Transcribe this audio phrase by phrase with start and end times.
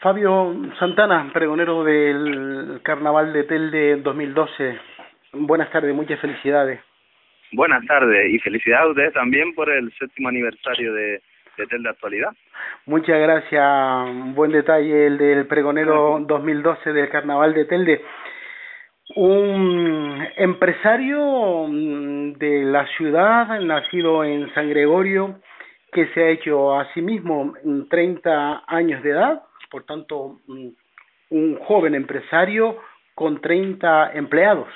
[0.00, 4.78] Fabio Santana, pregonero del Carnaval de Telde 2012.
[5.32, 6.80] Buenas tardes, muchas felicidades.
[7.50, 11.20] Buenas tardes y felicidades a ustedes también por el séptimo aniversario de,
[11.56, 12.30] de Telde Actualidad.
[12.86, 18.00] Muchas gracias, buen detalle el del pregonero 2012 del Carnaval de Telde.
[19.16, 25.40] Un empresario mm, de la ciudad, nacido en San Gregorio,
[25.90, 27.54] que se ha hecho a sí mismo
[27.90, 30.68] 30 años de edad, por tanto, mm,
[31.30, 32.78] un joven empresario
[33.14, 34.68] con 30 empleados.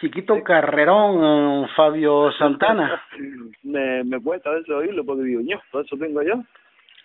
[0.00, 3.02] Chiquito carrerón, Fabio Santana.
[3.62, 6.42] me, me cuesta a veces oírlo porque digo, yo, por eso tengo yo.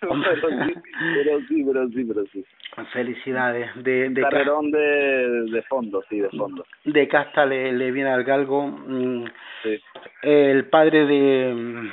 [0.00, 0.74] pero, sí,
[1.14, 2.44] pero sí, pero sí, pero sí.
[2.92, 3.70] Felicidades.
[3.82, 6.66] De, de carrerón de, de fondo, sí, de fondo.
[6.84, 8.66] De casta le, le viene al galgo.
[8.66, 9.24] Mm,
[9.62, 9.80] sí.
[10.22, 11.90] El padre de,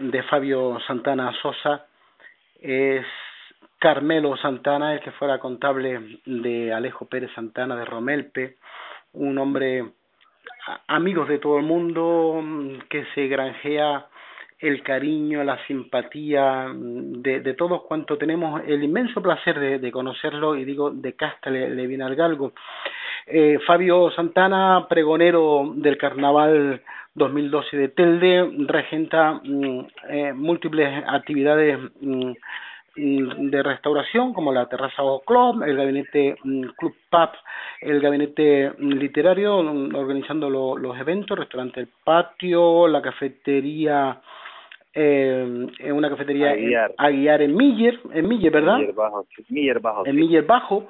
[0.00, 1.86] de Fabio Santana Sosa
[2.60, 3.04] es
[3.80, 8.56] Carmelo Santana, el que fuera contable de Alejo Pérez Santana de Romelpe,
[9.14, 9.84] un hombre
[10.86, 12.42] amigos de todo el mundo
[12.88, 14.06] que se granjea
[14.58, 20.66] el cariño, la simpatía de, de todos cuanto tenemos el inmenso placer de, conocerlo y
[20.66, 22.52] digo de casta le, le viene al galgo.
[23.26, 26.82] Eh, Fabio Santana, pregonero del carnaval
[27.14, 32.32] 2012 de Telde, regenta mm, eh, múltiples actividades mm,
[32.96, 37.30] de restauración como la Terraza o Club, el gabinete mm, Club Pub,
[37.80, 44.20] el gabinete mm, literario mm, organizando lo, los eventos, restaurante El Patio, la cafetería
[44.92, 46.90] eh, una cafetería Aguiar.
[46.90, 48.78] En, Aguiar en Miller, en Miller, ¿verdad?
[48.78, 50.06] Miller Bajo, Miller Bajo.
[50.06, 50.20] En sí.
[50.20, 50.88] Miller Bajo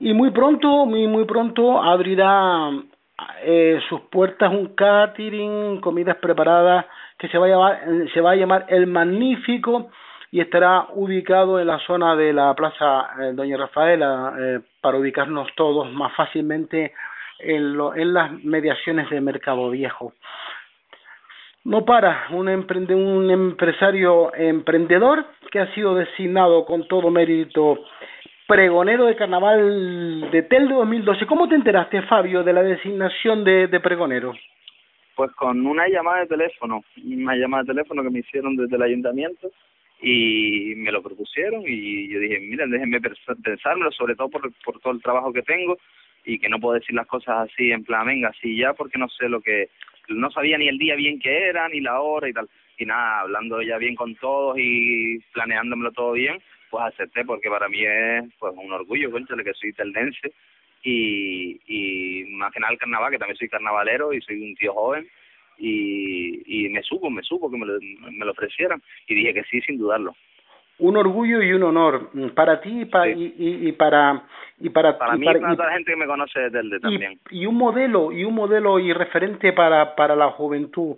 [0.00, 2.70] y muy pronto, muy muy pronto abrirá
[3.42, 7.80] eh, sus puertas un catering, comidas preparadas que se va a llamar
[8.12, 9.90] se va a llamar El Magnífico
[10.30, 15.48] y estará ubicado en la zona de la Plaza eh, Doña Rafaela eh, para ubicarnos
[15.54, 16.92] todos más fácilmente
[17.38, 20.12] en, lo, en las mediaciones de Mercado Viejo.
[21.64, 27.84] No para, un, emprende, un empresario emprendedor que ha sido designado con todo mérito
[28.46, 31.26] pregonero de carnaval de Telde 2012.
[31.26, 34.32] ¿Cómo te enteraste, Fabio, de la designación de, de pregonero?
[35.14, 38.82] Pues con una llamada de teléfono, una llamada de teléfono que me hicieron desde el
[38.82, 39.50] ayuntamiento
[40.00, 43.00] y me lo propusieron y yo dije, miren, déjenme
[43.42, 45.78] pensármelo, sobre todo por, por todo el trabajo que tengo
[46.24, 49.08] y que no puedo decir las cosas así en plan, venga, así ya, porque no
[49.08, 49.70] sé lo que,
[50.08, 52.48] no sabía ni el día bien que era, ni la hora y tal.
[52.78, 57.68] Y nada, hablando ya bien con todos y planeándomelo todo bien, pues acepté, porque para
[57.68, 60.32] mí es pues un orgullo, conchale, que soy teldense
[60.82, 64.72] y, y más que nada el carnaval, que también soy carnavalero y soy un tío
[64.74, 65.08] joven
[65.58, 67.78] y, y me supo, me supo que me lo,
[68.10, 70.14] me lo ofrecieran y dije que sí sin dudarlo.
[70.80, 73.34] Un orgullo y un honor para ti y, para Sí.
[73.36, 74.22] y, y, y para
[74.60, 76.38] y para Para y mí y para- para y- toda la gente que me conoce
[76.40, 77.18] desde el de también.
[77.30, 80.96] y, y un modelo y un modelo y referente para para la juventud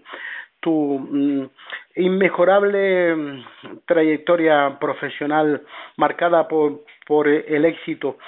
[0.61, 1.49] tu mm,
[1.97, 3.45] inmejorable mm,
[3.87, 5.63] trayectoria profesional
[5.97, 8.19] marcada por por el éxito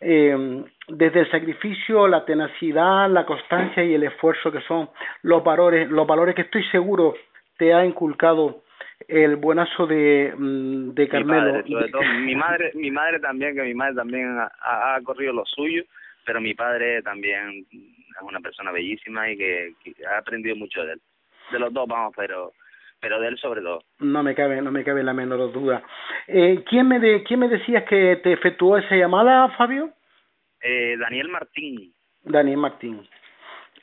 [0.00, 4.90] eh, desde el sacrificio, la tenacidad, la constancia y el esfuerzo que son
[5.22, 7.14] los valores, los valores que estoy seguro
[7.56, 8.62] te ha inculcado
[9.08, 11.52] el buenazo de, mm, de Mi Carmelo.
[11.52, 12.02] padre, sobre todo.
[12.02, 15.82] Mi madre, mi madre también, que mi madre también ha, ha corrido lo suyo,
[16.24, 20.94] pero mi padre también es una persona bellísima y que, que ha aprendido mucho de
[20.94, 21.00] él.
[21.52, 22.52] De los dos, vamos, pero
[23.00, 23.82] pero de él sobre todo.
[24.00, 25.82] No me cabe, no me cabe la menor duda.
[26.28, 29.90] Eh, ¿quién me de, quién me decías que te efectuó esa llamada, Fabio?
[30.62, 33.08] Eh, Daniel Martín, Daniel Martín,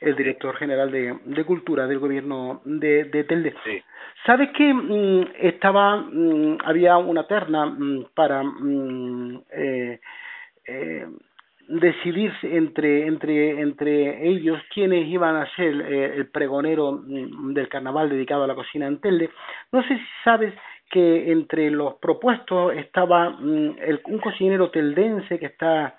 [0.00, 3.54] el director general de, de Cultura del gobierno de, de Telde.
[3.64, 3.82] sí.
[4.26, 8.42] ¿Sabes que mm, estaba, mm, había una terna mm, para
[9.52, 10.00] eh,
[10.66, 11.06] eh,
[11.68, 18.44] decidir entre, entre, entre ellos quiénes iban a ser eh, el pregonero del carnaval dedicado
[18.44, 19.30] a la cocina en Telde?
[19.72, 20.54] No sé si sabes
[20.90, 25.96] que entre los propuestos estaba el, un cocinero teldense que está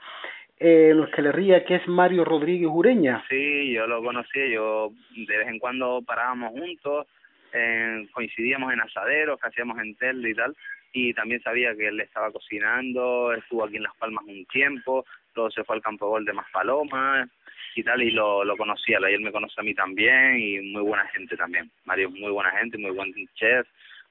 [0.59, 1.33] eh, en Euskal
[1.65, 3.23] que es Mario Rodríguez Ureña.
[3.29, 7.07] Sí, yo lo conocía, yo de vez en cuando parábamos juntos,
[7.53, 10.55] eh, coincidíamos en asaderos que hacíamos en Telde y tal,
[10.91, 15.51] y también sabía que él estaba cocinando, estuvo aquí en Las Palmas un tiempo, luego
[15.51, 17.29] se fue al Campo Gol de Maspalomas
[17.75, 21.07] y tal, y lo, lo conocía, él me conoce a mí también, y muy buena
[21.07, 21.71] gente también.
[21.85, 23.67] Mario muy buena gente, muy buen chef,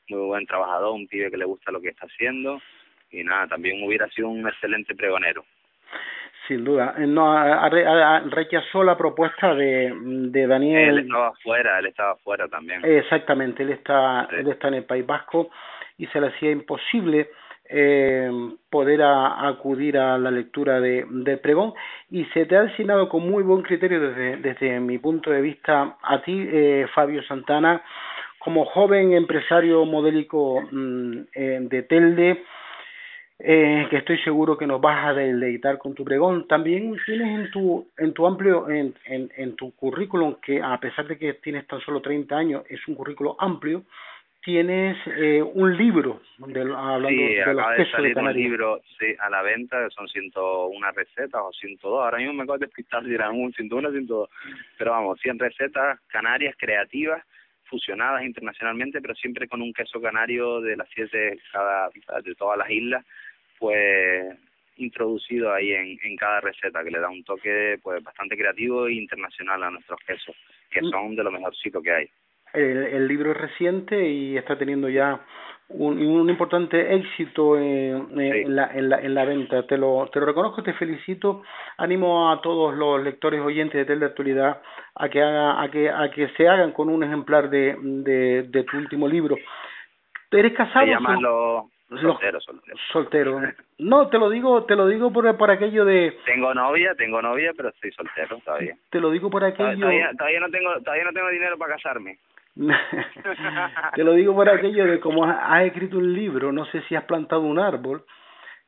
[0.08, 2.62] muy buen trabajador, un pibe que le gusta lo que está haciendo,
[3.10, 5.44] y nada, también hubiera sido un excelente pregonero.
[6.48, 6.94] Sin duda.
[6.98, 10.98] Eh, No, a- a- a- rechazó la propuesta de, de Él Daniel.
[11.00, 12.80] estaba fuera, él estaba fuera también.
[12.84, 14.36] Exactamente, él está, Sí.
[14.40, 15.50] él está en el País Vasco
[15.98, 17.28] y se le hacía imposible
[17.70, 18.30] eh,
[18.70, 21.74] poder acudir a la lectura de, del pregón
[22.10, 25.98] y se te ha designado con muy buen criterio desde, desde mi punto de vista
[26.02, 27.82] a ti, eh, Fabio Santana,
[28.38, 32.42] como joven empresario modélico mm, eh, de Telde,
[33.38, 36.48] eh, que estoy seguro que nos vas a deleitar con tu pregón.
[36.48, 41.06] También tienes en tu, en tu amplio, en, en, en tu currículum, que a pesar
[41.06, 43.84] de que tienes tan solo 30 años, es un currículo amplio,
[44.48, 49.28] tienes eh, un libro de, hablando sí, de acaba de salir un libro sí, a
[49.30, 53.14] la venta, que son 101 recetas o 102, ahora mismo me acabo de despistar si
[53.14, 54.28] eran un 101 102,
[54.78, 57.22] pero vamos, 100 recetas canarias creativas,
[57.64, 61.90] fusionadas internacionalmente, pero siempre con un queso canario de las siete cada,
[62.24, 63.04] de todas las islas,
[63.58, 64.38] pues
[64.76, 68.94] introducido ahí en, en cada receta, que le da un toque pues bastante creativo e
[68.94, 70.36] internacional a nuestros quesos,
[70.70, 70.90] que mm.
[70.90, 72.08] son de lo mejorcito que hay.
[72.54, 75.20] El, el libro es reciente y está teniendo ya
[75.68, 79.66] un, un importante éxito en, en, la, en, la, en la venta.
[79.66, 81.42] Te lo, te lo reconozco, te felicito.
[81.76, 84.62] Animo a todos los lectores oyentes de Tel de Actualidad
[84.94, 88.62] a que, haga, a que, a que se hagan con un ejemplar de, de, de
[88.64, 89.36] tu último libro.
[90.30, 91.68] ¿Eres casado?
[91.88, 92.76] Soltero, soltero.
[92.92, 93.40] Soltero.
[93.78, 96.16] No, te lo digo, te lo digo por, por aquello de.
[96.24, 98.76] Tengo novia, tengo novia, pero estoy soltero todavía.
[98.90, 99.78] Te lo digo por aquello.
[99.78, 102.18] Todavía, todavía no tengo, todavía no tengo dinero para casarme.
[103.94, 107.04] te lo digo por aquello de como has escrito un libro, no sé si has
[107.04, 108.04] plantado un árbol,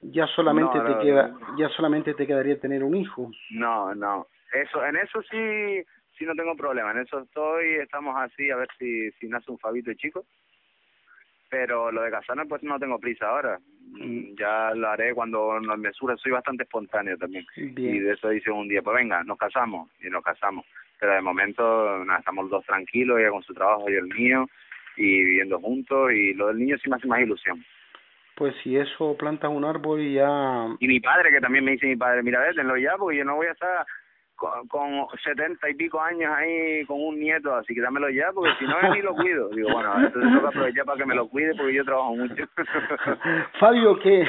[0.00, 3.31] ya solamente te queda, ya solamente te quedaría tener un hijo.
[3.50, 5.82] No, no, eso, en eso sí,
[6.17, 9.58] sí no tengo problema, en eso estoy, estamos así a ver si, si nace un
[9.58, 10.25] Fabito chico,
[11.50, 13.58] pero lo de casarme pues no tengo prisa ahora,
[13.93, 14.37] mm.
[14.38, 18.50] ya lo haré cuando nos me surja, soy bastante espontáneo también, y de eso dice
[18.50, 20.64] un día, pues venga, nos casamos, y nos casamos.
[20.99, 24.49] Pero de momento nada, estamos los dos tranquilos, ella con su trabajo y el mío,
[24.97, 27.64] y viviendo juntos, y lo del niño sí me hace más ilusión.
[28.37, 30.67] Pues si eso plantas un árbol y ya...
[30.79, 33.37] Y mi padre, que también me dice mi padre, mira, tenlo ya, porque yo no
[33.37, 33.85] voy a estar
[34.40, 38.54] con, con setenta y pico años ahí con un nieto, así que dámelo ya, porque
[38.58, 39.50] si no, ni lo cuido.
[39.50, 42.44] Digo, bueno, entonces tengo que aprovechar para que me lo cuide, porque yo trabajo mucho.
[43.60, 44.26] Fabio, ¿qué,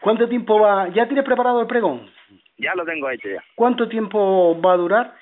[0.00, 0.88] ¿cuánto tiempo va?
[0.88, 2.10] ¿Ya tienes preparado el pregón?
[2.56, 3.44] Ya lo tengo hecho ya.
[3.54, 5.14] ¿Cuánto tiempo va a durar?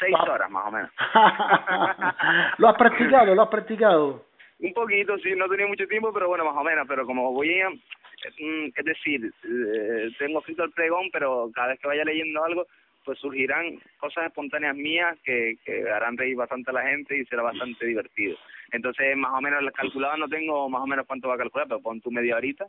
[0.00, 0.90] Seis horas más o menos.
[2.58, 3.34] ¿Lo has practicado?
[3.34, 4.24] ¿Lo has practicado?
[4.60, 6.86] Un poquito, sí, no tenía mucho tiempo, pero bueno, más o menos.
[6.88, 7.68] Pero como voy a...
[7.68, 12.66] Mm, es decir, eh, tengo escrito el pregón, pero cada vez que vaya leyendo algo,
[13.06, 17.42] pues surgirán cosas espontáneas mías que, que harán reír bastante a la gente y será
[17.42, 18.36] bastante divertido.
[18.72, 21.80] Entonces, más o menos, calculado no tengo más o menos cuánto va a calcular, pero
[21.80, 22.66] pon tu media horita,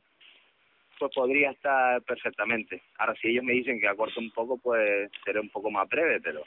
[1.00, 2.84] pues podría estar perfectamente.
[3.00, 6.22] Ahora, si ellos me dicen que acorto un poco, pues seré un poco más breve,
[6.22, 6.44] pero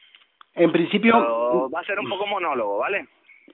[0.55, 1.71] en principio...
[1.71, 3.07] va a ser un poco monólogo, ¿vale?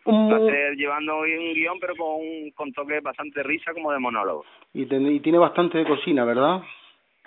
[0.07, 3.99] Va a ser llevando un guion, pero con un con toque bastante risa como de
[3.99, 4.45] monólogo.
[4.73, 6.63] Y, y tiene bastante de cocina, ¿verdad?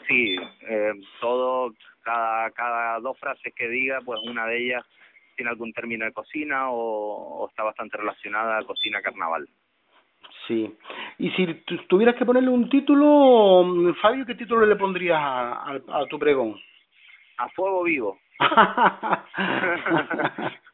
[0.07, 0.35] Sí,
[0.67, 1.73] eh, todo,
[2.09, 4.83] cada, cada dos frases que diga, pues una de ellas
[5.35, 9.47] tiene algún término de cocina o, o está bastante relacionada a cocina carnaval.
[10.47, 10.75] Sí.
[11.19, 11.45] Y si
[11.87, 16.59] tuvieras que ponerle un título, Fabio, ¿qué título le pondrías a, a tu pregón?
[17.37, 18.17] A fuego vivo.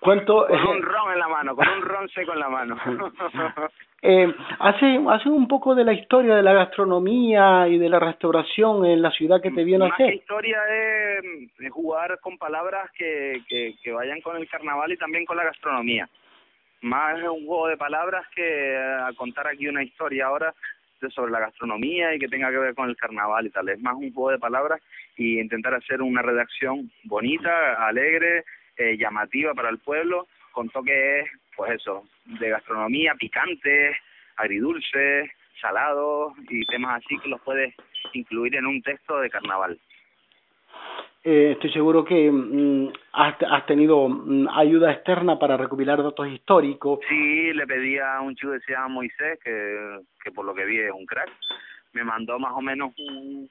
[0.00, 0.46] ¿Cuánto?
[0.46, 2.76] Con un ron en la mano, con un ron seco en la mano.
[4.02, 8.84] eh, hace, hace un poco de la historia de la gastronomía y de la restauración
[8.86, 10.06] en la ciudad que te viene a hacer.
[10.06, 14.96] La historia de, de, jugar con palabras que, que, que vayan con el carnaval y
[14.96, 16.08] también con la gastronomía.
[16.82, 20.52] Más un juego de palabras que a contar aquí una historia ahora
[21.10, 23.68] sobre la gastronomía y que tenga que ver con el carnaval y tal.
[23.68, 24.80] Es más un juego de palabras
[25.16, 28.44] y intentar hacer una redacción bonita, alegre,
[28.76, 33.96] eh, llamativa para el pueblo, con toques, pues eso, de gastronomía, picantes,
[34.36, 37.74] agridulces, salados y temas así que los puedes
[38.12, 39.78] incluir en un texto de carnaval.
[41.24, 46.98] Eh, estoy seguro que mm, has, has, tenido mm, ayuda externa para recopilar datos históricos.
[47.08, 50.64] Sí, le pedí a un chico que se llama Moisés, que, que por lo que
[50.64, 51.30] vi es un crack,
[51.92, 53.48] me mandó más o menos un,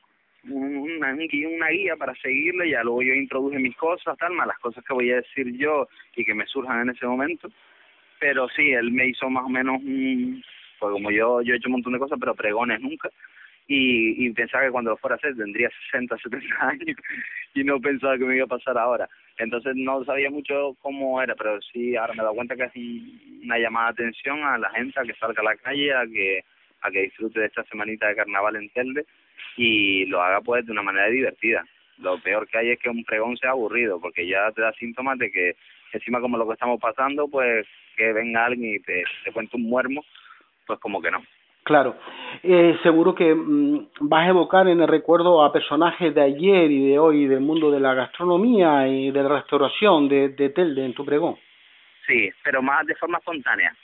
[0.50, 4.83] una, una guía para seguirle, ya luego yo introduje mis cosas, tal, más las cosas
[4.83, 7.50] que voy a decir yo y que me surjan en ese momento.
[8.19, 10.43] Pero sí, él me hizo más o menos un,
[10.79, 13.10] pues como yo, yo he hecho un montón de cosas, pero pregones nunca
[13.67, 16.98] y, y pensaba que cuando lo fuera a hacer tendría 60, 70 años
[17.53, 19.07] y no pensaba que me iba a pasar ahora.
[19.38, 23.57] Entonces no sabía mucho cómo era, pero sí ahora me dado cuenta que es una
[23.57, 26.43] llamada de atención a la gente a que salga a la calle, a que
[26.81, 29.05] a que disfrute de esta semanita de carnaval en Telde
[29.57, 31.63] y lo haga pues de una manera divertida.
[31.98, 35.17] Lo peor que hay es que un pregón sea aburrido, porque ya te da síntomas
[35.19, 35.55] de que
[35.93, 39.63] encima como lo que estamos pasando, pues que venga alguien y te, te cuente un
[39.63, 40.03] muermo
[40.65, 41.21] pues como que no.
[41.63, 41.95] Claro,
[42.41, 46.89] eh, seguro que mm, vas a evocar en el recuerdo a personajes de ayer y
[46.89, 50.93] de hoy del mundo de la gastronomía y de la restauración de, de Telde en
[50.93, 51.38] tu pregón.
[52.07, 53.75] Sí, pero más de forma espontánea,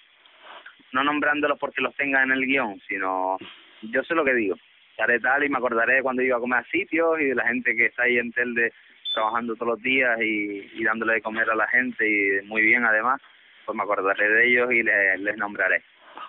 [0.92, 3.38] no nombrándolos porque los tenga en el guion, sino
[3.84, 4.56] yo sé lo que digo.
[4.98, 7.76] Haré tal y me acordaré cuando iba a comer a sitios y de la gente
[7.76, 8.72] que está ahí en Telde
[9.14, 12.86] trabajando todos los días y, y dándole de comer a la gente y muy bien
[12.86, 13.22] además,
[13.66, 15.82] pues me acordaré de ellos y les, les nombraré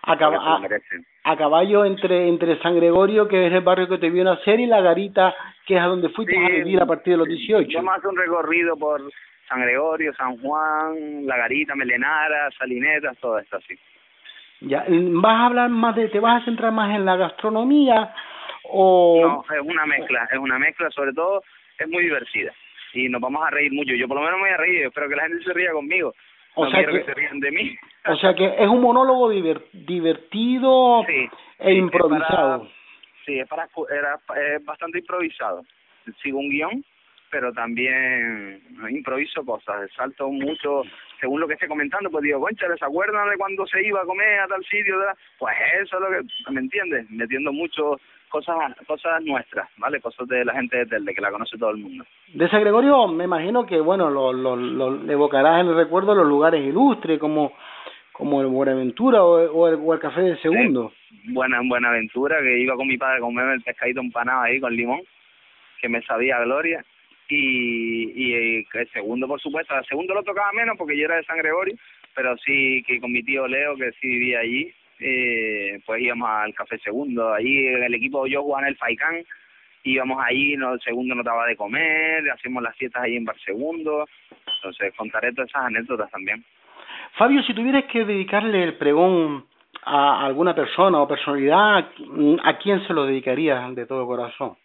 [0.02, 4.66] a, caballo entre entre San Gregorio, que es el barrio que te vio nacer, y
[4.66, 5.34] La Garita,
[5.66, 7.68] que es a donde fuiste a vivir a partir de los 18.
[7.76, 9.02] Vamos a hacer un recorrido por
[9.48, 13.78] San Gregorio, San Juan, La Garita, Melenara, Salinetas, todo esto así.
[14.60, 18.12] Ya, ¿vas a hablar más de, te vas a centrar más en la gastronomía
[18.68, 19.44] o...?
[19.48, 21.42] No, es una mezcla, es una mezcla, sobre todo
[21.78, 22.52] es muy divertida
[22.94, 23.94] y nos vamos a reír mucho.
[23.94, 26.14] Yo por lo menos me voy a reír, espero que la gente se ría conmigo
[26.58, 27.76] o sea que, de mí.
[28.06, 31.04] o sea que es un monólogo divertido
[31.58, 32.68] e improvisado.
[33.24, 34.18] sí, es, para, era,
[34.54, 35.64] es bastante improvisado.
[36.22, 36.84] Sigo un guion,
[37.30, 38.60] pero también
[38.90, 40.82] improviso cosas, salto mucho,
[41.20, 44.06] según lo que esté comentando, pues digo, concha, ¿les acuerdan de cuando se iba a
[44.06, 44.96] comer a tal sitio?
[45.38, 47.08] Pues eso es lo que, ¿me entiendes?
[47.10, 48.56] Metiendo mucho cosas
[48.86, 50.00] cosas nuestras, ¿vale?
[50.00, 52.04] Cosas de la gente de Telde, que la conoce todo el mundo.
[52.34, 56.26] De San Gregorio, me imagino que, bueno, lo, lo, lo evocarás en el recuerdo los
[56.26, 57.52] lugares ilustres, como
[58.18, 60.92] como el Buenaventura o, o, el, o el Café del Segundo.
[61.26, 65.00] Buena, Buenaventura, que iba con mi padre a comerme el pescadito empanado ahí con limón,
[65.80, 66.84] que me sabía gloria.
[67.28, 71.24] Y, y, el segundo, por supuesto, el segundo lo tocaba menos porque yo era de
[71.24, 71.76] San Gregorio,
[72.14, 76.54] pero sí que con mi tío Leo, que sí vivía allí, eh, pues íbamos al
[76.54, 77.32] Café Segundo.
[77.32, 79.24] Allí el equipo yo jugaba en el Faicán,
[79.84, 83.38] íbamos allí, no, el segundo no daba de comer, hacemos las fiestas ahí en Bar
[83.40, 84.06] Segundo.
[84.56, 86.44] Entonces contaré todas esas anécdotas también.
[87.16, 89.46] Fabio, si tuvieras que dedicarle el pregón
[89.84, 91.90] a alguna persona o personalidad,
[92.44, 94.56] ¿a quién se lo dedicaría de todo corazón?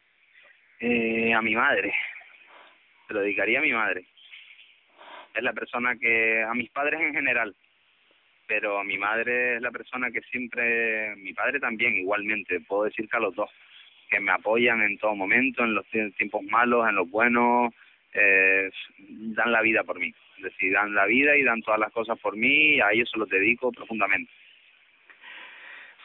[0.79, 1.93] Eh, a mi madre.
[3.07, 4.05] Se lo dedicaría a mi madre.
[5.33, 7.55] Es la persona que, a mis padres en general,
[8.59, 13.17] pero mi madre es la persona que siempre, mi padre también igualmente, puedo decir que
[13.17, 13.49] a los dos,
[14.11, 17.73] que me apoyan en todo momento, en los tiempos malos, en los buenos,
[18.13, 18.69] eh,
[18.99, 22.19] dan la vida por mí, es decir, dan la vida y dan todas las cosas
[22.19, 24.31] por mí y a ellos se los dedico profundamente.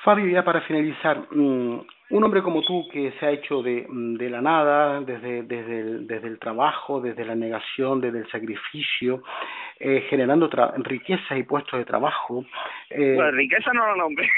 [0.02, 4.30] Fabio, ya para finalizar, mm, un hombre como tú que se ha hecho de, de
[4.30, 9.22] la nada, desde, desde, el, desde el trabajo, desde la negación, desde el sacrificio,
[9.78, 10.48] eh, generando
[10.78, 12.44] riqueza y puestos de trabajo.
[12.90, 14.28] Eh, bueno, riqueza no lo nombre.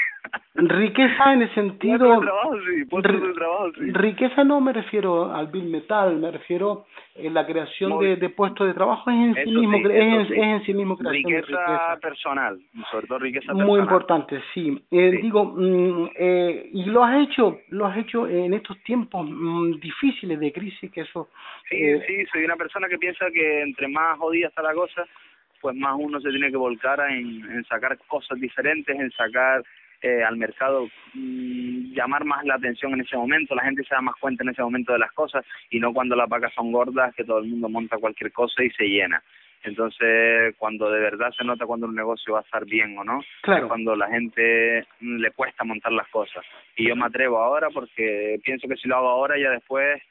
[0.53, 2.19] Riqueza en el sentido...
[2.19, 3.91] De trabajo, sí, de trabajo, sí.
[3.91, 6.85] Riqueza no me refiero al bill metal, me refiero
[7.15, 10.63] en la creación de, de, puestos de trabajo es en sí mismo es, es, en
[10.63, 12.59] sí mismo creación riqueza, personal
[12.89, 13.67] sobre todo riqueza personal.
[13.67, 18.53] muy importante sí, eh, digo mm, eh, y lo has hecho lo has hecho en
[18.53, 21.29] estos tiempos mm, difíciles de crisis que eso
[21.69, 25.05] sí eh, sí soy una persona que piensa que entre más jodida está la cosa
[25.59, 29.63] pues más uno se tiene que volcar en, en sacar cosas diferentes en sacar
[30.01, 34.01] eh, al mercado mm, llamar más la atención en ese momento, la gente se da
[34.01, 37.13] más cuenta en ese momento de las cosas y no cuando las vacas son gordas
[37.15, 39.21] que todo el mundo monta cualquier cosa y se llena.
[39.63, 43.21] Entonces, cuando de verdad se nota cuando un negocio va a estar bien o no,
[43.41, 43.63] claro.
[43.63, 46.43] es cuando la gente mm, le cuesta montar las cosas.
[46.75, 50.01] Y yo me atrevo ahora porque pienso que si lo hago ahora ya después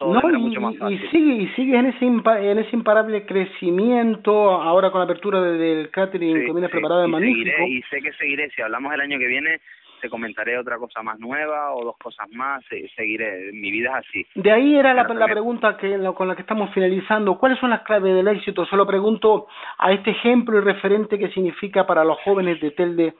[0.00, 5.04] no, y, y, sigue y sigue en ese en ese imparable crecimiento ahora con la
[5.04, 7.62] apertura del catering sí, comida preparada de magnífico.
[7.66, 8.50] y sé que seguiré.
[8.50, 9.60] Si hablamos el año que viene
[10.00, 12.62] te comentaré otra cosa más nueva o dos cosas más
[12.94, 13.50] seguiré.
[13.52, 14.26] Mi vida es así.
[14.34, 17.38] De ahí era la, la pregunta que con la que estamos finalizando.
[17.38, 19.46] Cuáles son las claves del éxito solo pregunto
[19.78, 23.14] a este ejemplo y referente que significa para los jóvenes de Telde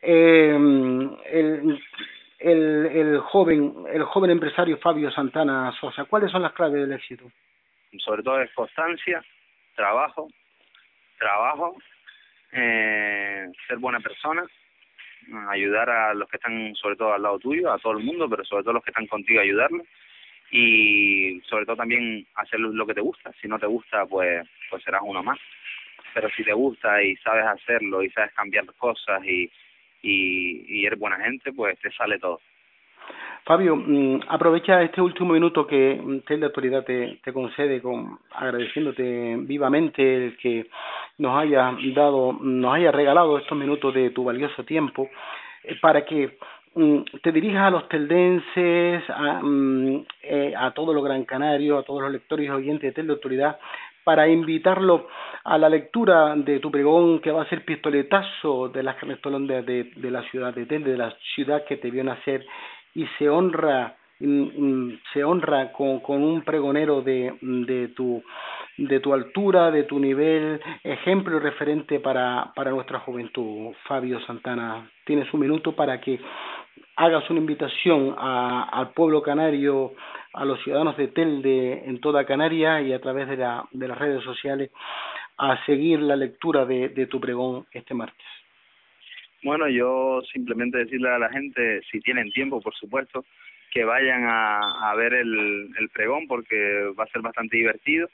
[0.00, 0.56] eh,
[1.30, 1.80] el
[2.44, 6.04] el, el joven el joven empresario Fabio Santana Sosa?
[6.04, 7.30] ¿Cuáles son las claves del éxito?
[7.98, 9.24] Sobre todo es constancia,
[9.74, 10.28] trabajo,
[11.18, 11.76] trabajo,
[12.52, 14.44] eh, ser buena persona,
[15.48, 18.44] ayudar a los que están sobre todo al lado tuyo, a todo el mundo, pero
[18.44, 19.86] sobre todo los que están contigo ayudarlos
[20.50, 23.32] y sobre todo también hacer lo que te gusta.
[23.40, 25.38] Si no te gusta, pues pues serás uno más.
[26.12, 29.50] Pero si te gusta y sabes hacerlo y sabes cambiar cosas y
[30.04, 32.40] y, eres buena gente, pues te sale todo.
[33.44, 40.26] Fabio, mm, aprovecha este último minuto que TEL de Actualidad te, concede con agradeciéndote vivamente
[40.26, 40.66] el que
[41.18, 45.10] nos haya dado, nos haya regalado estos minutos de tu valioso tiempo
[45.62, 46.38] eh, para que
[46.74, 51.86] mm, te dirijas a los teldenses, a, mm, eh, a todos los gran canarios, a
[51.86, 53.58] todos los lectores y oyentes de Tel de Autoridad,
[54.04, 55.08] para invitarlo
[55.44, 60.10] a la lectura de tu pregón que va a ser pistoletazo de las de, de
[60.10, 62.44] la ciudad de Telde, de la ciudad que te vio nacer
[62.94, 63.96] y se honra
[65.12, 68.22] se honra con, con un pregonero de, de tu
[68.76, 73.72] de tu altura, de tu nivel, ejemplo y referente para, para nuestra juventud.
[73.86, 76.18] Fabio Santana, tienes un minuto para que
[76.96, 79.92] hagas una invitación a, al pueblo canario,
[80.32, 83.98] a los ciudadanos de Telde en toda Canaria y a través de, la, de las
[83.98, 84.70] redes sociales
[85.38, 88.26] a seguir la lectura de, tu pregón este martes.
[89.42, 93.24] Bueno, yo simplemente decirle a la gente, si tienen tiempo, por supuesto,
[93.70, 98.08] que vayan a, a ver el, el pregón porque va a ser bastante divertido.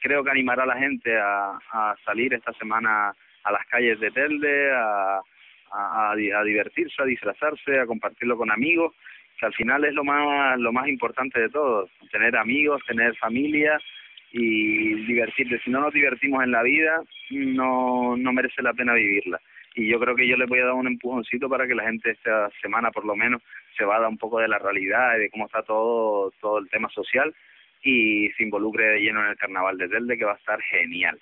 [0.00, 3.12] creo que animará a la gente a, a salir esta semana
[3.44, 5.20] a las calles de Telde, a,
[5.72, 8.94] a, a divertirse, a disfrazarse, a compartirlo con amigos,
[9.38, 13.80] que al final es lo más, lo más importante de todo, tener amigos, tener familia
[14.32, 15.60] y divertirte.
[15.64, 19.40] Si no nos divertimos en la vida, no, no merece la pena vivirla.
[19.74, 22.10] Y yo creo que yo les voy a dar un empujoncito para que la gente
[22.10, 23.42] esta semana por lo menos
[23.76, 26.88] se vada un poco de la realidad y de cómo está todo, todo el tema
[26.88, 27.32] social
[27.82, 31.18] y se involucre de lleno en el carnaval de Telde que va a estar genial.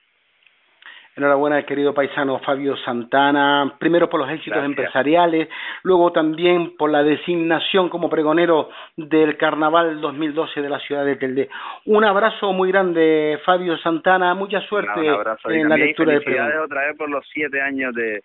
[1.16, 5.48] Enhorabuena, querido paisano Fabio Santana, primero por los éxitos empresariales,
[5.82, 8.68] luego también por la designación como pregonero
[8.98, 11.48] del Carnaval 2012 de la ciudad de Telde.
[11.86, 15.08] Un abrazo muy grande, Fabio Santana, mucha suerte
[15.46, 16.52] en la lectura del pregón.
[16.62, 18.22] otra vez por los siete años de,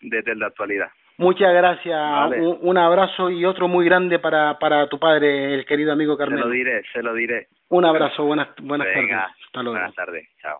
[0.00, 0.88] de Telde Actualidad.
[1.18, 1.96] Muchas gracias,
[2.38, 6.42] un, un, abrazo y otro muy grande para, para tu padre, el querido amigo Carmelo.
[6.42, 7.46] Se lo diré, se lo diré.
[7.68, 9.36] Un abrazo, buenas, buenas Venga, tardes.
[9.46, 9.78] Hasta luego.
[9.78, 10.58] Buenas tardes, chao.